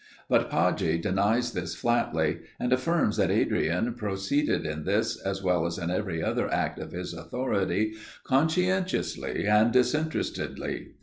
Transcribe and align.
But 0.27 0.49
Pagi 0.49 0.99
denies 0.99 1.51
this 1.53 1.75
flatly, 1.75 2.39
and 2.59 2.73
affirms 2.73 3.17
that 3.17 3.29
Adrian 3.29 3.93
proceeded 3.93 4.65
in 4.65 4.83
this, 4.83 5.15
as 5.15 5.43
well 5.43 5.67
as 5.67 5.77
in 5.77 5.91
every 5.91 6.23
other 6.23 6.51
act 6.51 6.79
of 6.79 6.91
his 6.91 7.13
authority, 7.13 7.93
conscientiously 8.23 9.45
and 9.45 9.71
disinterestedly. 9.71 10.95